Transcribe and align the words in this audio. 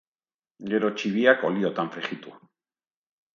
Gero 0.71 0.89
txibiak 1.01 1.43
olliotan 1.51 1.93
frijitu. 1.97 2.35